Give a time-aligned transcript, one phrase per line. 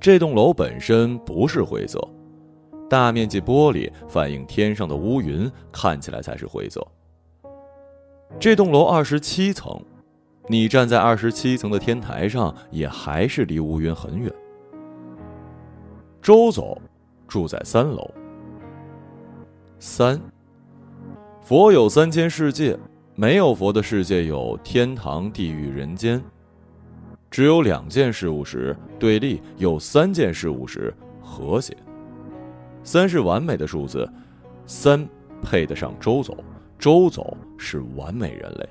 [0.00, 2.00] 这栋楼本身不是灰色，
[2.88, 6.86] 大面积玻璃反映天上的乌云，看起来才是灰色。
[8.38, 9.80] 这栋楼二十七层，
[10.46, 14.32] 你站在二十七层的天台上，也还是离乌云很远。
[16.22, 16.80] 周总
[17.26, 18.08] 住在三楼。
[19.80, 20.20] 三，
[21.40, 22.78] 佛有三千世界，
[23.16, 26.22] 没有佛的世界有天堂、地狱、人间。
[27.30, 31.76] 只有两件事物时对立，有三件事物时和谐。
[32.82, 34.08] 三是完美的数字，
[34.66, 35.06] 三
[35.42, 36.36] 配得上周走。
[36.78, 38.68] 周走是完美人类，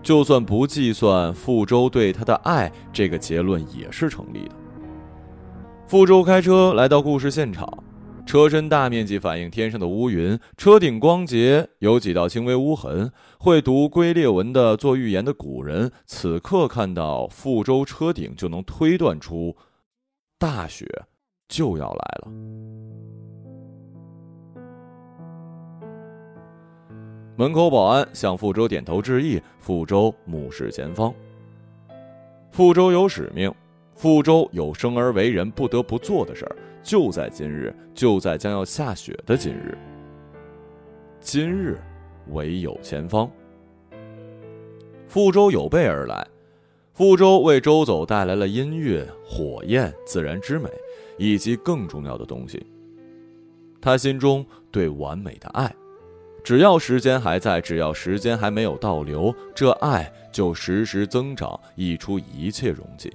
[0.00, 4.54] 就算不计算傅周对他的爱，这个结论也是成立的。
[5.88, 7.68] 傅周开车来到故事现场，
[8.26, 13.10] 车身大面积反映天上的乌云，车顶光洁，有几道轻微污痕。
[13.38, 19.56] 会读龟裂纹的做预言的古人，此刻看到傅周车顶，就能推断出
[20.40, 20.84] 大雪
[21.48, 22.32] 就要来了。
[27.36, 31.14] 门口保安向傅周点头致意，傅周目视前方。
[32.50, 33.54] 傅周有使命，
[33.96, 39.76] 傅周有生而为人不得不做的事儿，就在今日，就在将要下雪的今日。
[41.18, 41.80] 今日，
[42.28, 43.28] 唯有前方。
[45.08, 46.26] 傅周有备而来，
[46.92, 50.68] 傅周为周走带来了音乐、火焰、自然之美，
[51.16, 52.66] 以及更重要的东西。
[53.80, 55.74] 他心中对完美的爱。
[56.44, 63.10] 只要时间还在，只要时间还没有倒流，这爱就时时增长，溢出一切容器。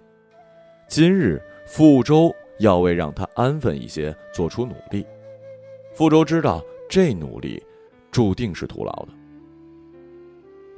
[0.92, 5.06] 今日傅周要为让他安分一些做出努力。
[5.94, 7.64] 傅周知道这努力
[8.11, 9.14] 注定是徒劳的。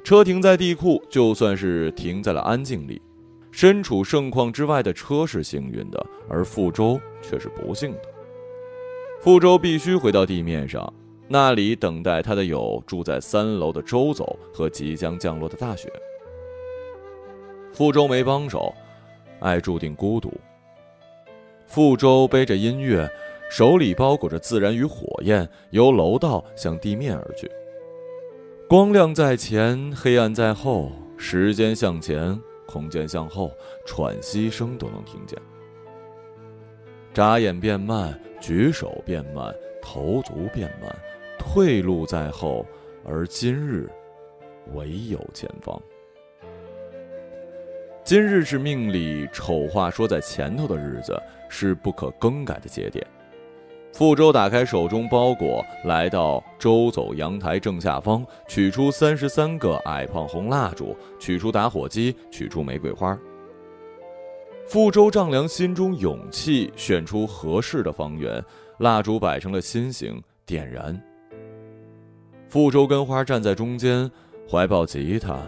[0.04, 3.02] 车停在地库，就算是停在了安静里。
[3.50, 8.02] 身处盛况之外的车是幸运的，而傅周却是不幸的。
[9.20, 10.94] 傅周必须回到地面上。
[11.26, 15.92] 那里等待他的有住在三楼的周走和即将降落的大雪。
[17.72, 18.72] 傅周没帮手，
[19.40, 20.32] 爱注定孤独。
[21.66, 23.08] 傅舟背着音乐，
[23.50, 27.50] 手里包裹着自然与火焰，由楼道向地面而去。
[28.68, 33.50] 光亮在前，黑暗在后，时间向前，空间向后，
[33.84, 35.38] 喘息声都能听见。
[37.12, 40.94] 眨眼变慢，举手变慢，头足变慢。
[41.38, 42.66] 退路在后，
[43.04, 43.90] 而今日
[44.74, 45.80] 唯有前方。
[48.04, 53.04] 今日是命里丑话说在前头的日子，是不可更改的节点。
[53.94, 63.18] 傅周打开手中包裹，来到周走阳台正下方，取出三十三个矮胖红蜡烛，取出打火机，取出玫瑰花。
[64.66, 68.44] 傅周丈量心中勇气，选出合适的方圆，
[68.80, 71.00] 蜡烛摆成了心形，点燃。
[72.50, 74.10] 傅周跟花站在中间，
[74.46, 75.40] 怀抱吉他。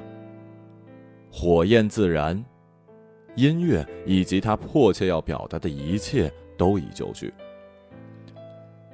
[1.38, 2.42] 火焰自燃，
[3.34, 7.30] 音乐以及他迫切要表达的一切都已就绪。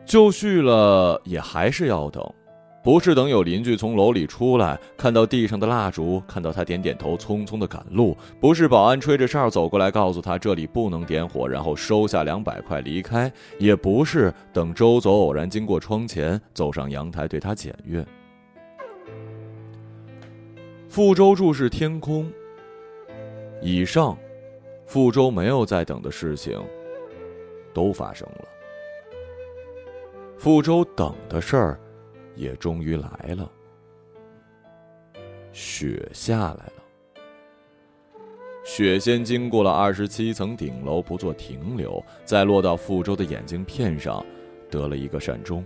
[0.05, 2.21] 就绪了，也还是要等，
[2.83, 18.05] 不是等有邻居从楼里出来，看到地上的蜡烛，看到他点点头，匆匆的赶路；不是保安吹着哨走过来告诉他这里不能点火，然后收下两百块离开；也不是等周走偶然经过窗前，走上阳台对他检阅。
[20.93, 22.31] 傅周注视天空。
[23.63, 24.15] 以上，
[24.85, 26.63] 傅周没有在等的事情，
[27.73, 28.47] 都发生了。
[30.37, 31.81] 傅周等的事儿，
[32.35, 33.51] 也终于来了。
[35.51, 36.83] 雪下来了。
[38.63, 44.23] 雪先经过了二十七层顶楼，不做停留，再落到傅周的眼镜片上，
[44.71, 45.65] 得了一个善终。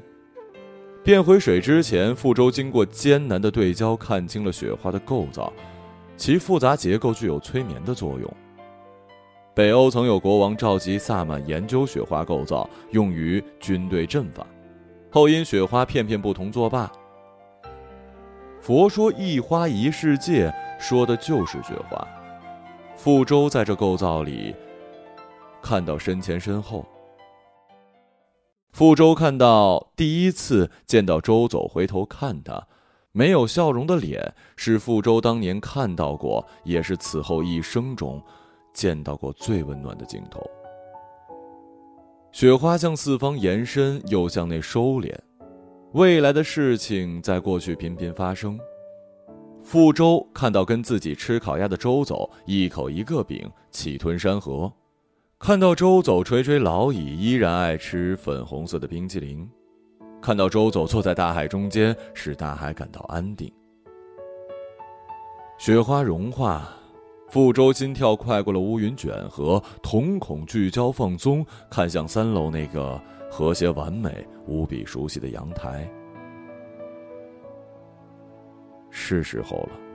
[1.07, 5.53] 变回水之前，傅周经过艰难的对焦，看清了雪花的构造，
[6.17, 8.29] 其复杂结构具有催眠的作用。
[9.55, 14.45] 北欧曾有国王召集萨满研究雪花构造，用于军队阵法，
[15.09, 16.91] 后因雪花片片不同作罢。
[18.61, 22.05] 佛说一花一世界，说的就是雪花。
[22.97, 24.53] 傅周在这构造里，
[25.63, 26.85] 看到身前身后。
[28.77, 32.67] 傅周看到第一次见到周走回头看他，
[33.11, 38.23] 没有笑容的脸，是傅周当年看到过，也是此后一生中
[38.75, 40.47] 见到过最温暖的镜头。
[42.33, 45.17] 雪花向四方延伸，又向内收敛，
[45.95, 48.61] 未来的事情在过去频频发生。
[49.63, 54.71] 傅周看到跟自己吃烤鸭的周走，一口一个饼，气吞山河。
[55.39, 59.47] 看到周走垂垂老矣，依然爱吃粉红色的冰淇淋；
[60.21, 63.53] 看到周走坐在大海中间，使大海感到安定。
[65.59, 66.67] 雪花融化，
[67.29, 72.99] 傅周心跳快过了乌云卷和，瞳孔聚焦放松，看向三楼那个
[73.31, 75.87] 和谐完美、无比熟悉的阳台。
[78.91, 79.86] 是时候了。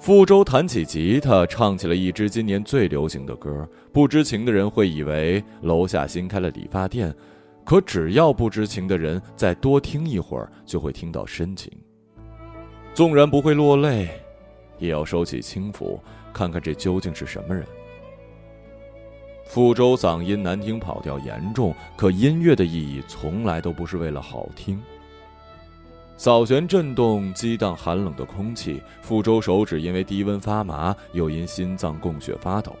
[0.00, 3.68] 傅周弹起吉他，唱起了一支今年最流行的歌。
[3.92, 7.12] 不知情的人会以为楼下新开了理发店，
[7.64, 11.70] 可只要不知情的人再多听一会儿，就会听到深情。
[12.94, 14.08] 纵然不会落泪，
[14.78, 16.00] 也要收起轻浮，
[16.32, 17.66] 看看这究竟是什么人。
[19.44, 24.80] 傅舟嗓音难听，跑调严重，可音乐的意义从来都不是为了好听。
[26.18, 28.82] 扫弦震动，激荡寒冷的空气。
[29.00, 32.74] 傅周手指因为低温发麻，又因心脏供血发抖。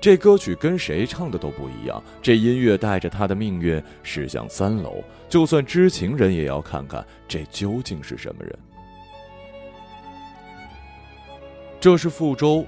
[0.00, 2.02] 这歌曲跟谁唱的都不一样。
[2.20, 8.58] 这音乐带着他的命运驶向三楼，就算知情人也要看看这究竟是什么人。
[11.78, 12.66] 这是傅周，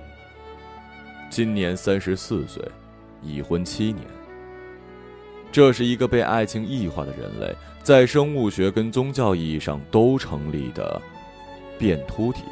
[1.28, 2.62] 今年三十四岁，
[3.20, 4.06] 已婚七年。
[5.52, 11.00] 这是一个被爱情异化的人类，在生物学跟宗教意义上都成立的
[11.78, 12.42] 变秃体。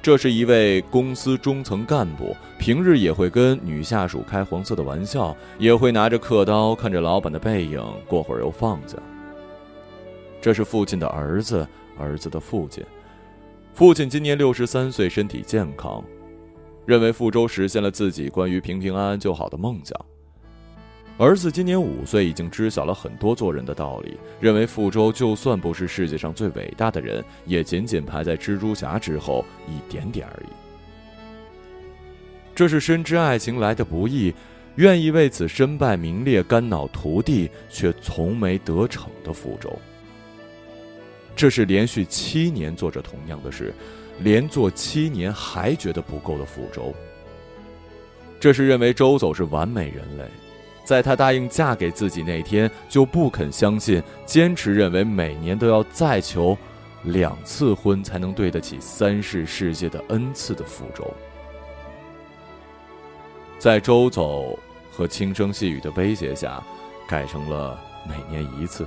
[0.00, 8.96] 这是一位公司中层干部，平日也会跟女下属开黄色的玩笑，也会拿着刻刀看着老板的背影，过会儿又放下。
[10.40, 11.66] 这是父亲的儿子，
[11.98, 12.84] 儿子的父亲。
[13.74, 16.02] 父亲今年六十三岁，身体健康，
[16.86, 19.98] 认为傅周实现了自己关于平平安安就好的梦想。
[21.16, 30.48] 儿子今年五岁，已经知晓了很多做人的道理，认为傅周就算不是世界上最伟大的人，也仅仅排在蜘蛛侠之后一点点而已。
[32.52, 34.34] 这是深知爱情来的不易，
[34.74, 39.72] 愿意为此身败名裂、肝脑涂地，却从没得逞的傅周。
[41.36, 43.72] 这是连续七年做着同样的事，
[44.18, 46.92] 连做七年还觉得不够的傅周。
[48.40, 50.24] 这是认为周走是完美人类。
[50.84, 56.56] 在她答应嫁给自己那天，就不肯相信，坚持认为每年都要再求
[57.04, 61.04] 两次婚才能对得起三世世界的恩赐的福州，
[63.58, 64.58] 在周走
[64.90, 66.62] 和轻声细语的威胁下，
[67.08, 68.86] 改成了每年一次。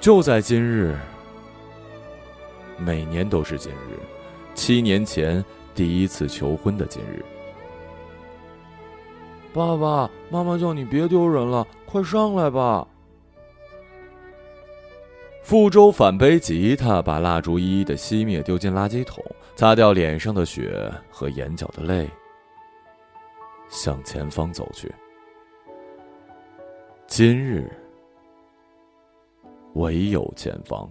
[0.00, 0.96] 就在今日，
[2.78, 3.98] 每年都是今日，
[4.54, 5.44] 七年前
[5.74, 7.24] 第一次求婚的今日。
[9.52, 12.86] 爸爸妈妈叫你别丢人了，快上来吧。
[15.42, 19.24] 傅周反背吉他，把蜡烛一一的熄灭，丢进垃圾桶，
[19.56, 22.08] 擦掉脸上的血和眼角的泪，
[23.70, 24.94] 向前方走去。
[27.06, 27.72] 今日，
[29.72, 30.86] 唯有前方。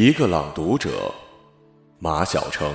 [0.00, 1.12] 一个朗读者，
[1.98, 2.72] 马晓成。